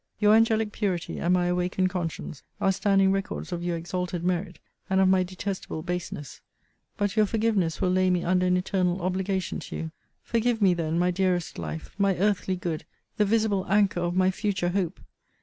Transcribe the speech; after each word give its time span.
Your 0.19 0.33
angelic 0.33 0.71
purity, 0.71 1.19
and 1.19 1.31
my 1.31 1.45
awakened 1.45 1.91
conscience, 1.91 2.41
are 2.59 2.71
standing 2.71 3.11
records 3.11 3.51
of 3.51 3.63
your 3.63 3.77
exalted 3.77 4.23
merit, 4.23 4.57
and 4.89 4.99
of 4.99 5.07
my 5.07 5.21
detestable 5.21 5.83
baseness: 5.83 6.41
but 6.97 7.15
your 7.15 7.27
forgiveness 7.27 7.79
will 7.81 7.91
lay 7.91 8.09
me 8.09 8.23
under 8.23 8.47
an 8.47 8.57
eternal 8.57 9.03
obligation 9.03 9.59
to 9.59 9.75
you. 9.75 9.91
Forgive 10.23 10.59
me 10.59 10.73
then, 10.73 10.97
my 10.97 11.11
dearest 11.11 11.59
life, 11.59 11.93
my 11.99 12.15
earthly 12.17 12.55
good, 12.55 12.83
the 13.17 13.25
visible 13.25 13.63
anchor 13.69 13.99
of 14.01 14.15
my 14.15 14.31
future 14.31 14.69
hope! 14.69 14.99